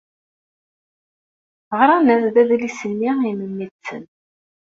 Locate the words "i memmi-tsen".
3.29-4.03